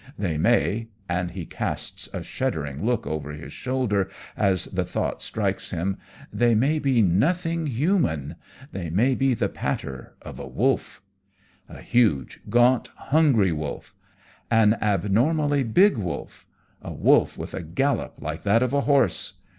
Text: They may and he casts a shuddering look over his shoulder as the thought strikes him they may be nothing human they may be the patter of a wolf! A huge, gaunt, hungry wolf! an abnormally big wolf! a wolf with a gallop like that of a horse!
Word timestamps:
They 0.17 0.35
may 0.35 0.87
and 1.07 1.29
he 1.29 1.45
casts 1.45 2.09
a 2.11 2.23
shuddering 2.23 2.83
look 2.83 3.05
over 3.05 3.33
his 3.33 3.53
shoulder 3.53 4.09
as 4.35 4.65
the 4.65 4.83
thought 4.83 5.21
strikes 5.21 5.69
him 5.69 5.99
they 6.33 6.55
may 6.55 6.79
be 6.79 7.03
nothing 7.03 7.67
human 7.67 8.35
they 8.71 8.89
may 8.89 9.13
be 9.13 9.35
the 9.35 9.47
patter 9.47 10.15
of 10.23 10.39
a 10.39 10.47
wolf! 10.47 11.03
A 11.69 11.81
huge, 11.81 12.39
gaunt, 12.49 12.87
hungry 12.95 13.51
wolf! 13.51 13.93
an 14.49 14.75
abnormally 14.81 15.61
big 15.61 15.97
wolf! 15.97 16.47
a 16.81 16.91
wolf 16.91 17.37
with 17.37 17.53
a 17.53 17.61
gallop 17.61 18.17
like 18.19 18.41
that 18.41 18.63
of 18.63 18.73
a 18.73 18.81
horse! 18.81 19.35